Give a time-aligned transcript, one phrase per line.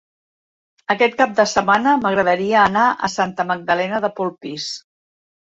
[0.93, 4.71] Aquest cap de setmana m'agradaria anar a Santa Magdalena de Polpís.